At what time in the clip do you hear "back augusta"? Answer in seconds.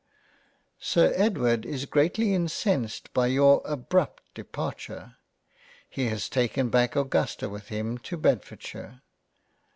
6.69-7.47